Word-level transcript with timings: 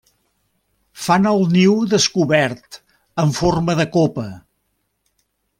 Fan 1.07 1.27
el 1.31 1.43
niu 1.51 1.75
descobert, 1.91 2.81
en 3.25 3.37
forma 3.43 3.79
de 3.81 3.87
copa. 4.01 4.29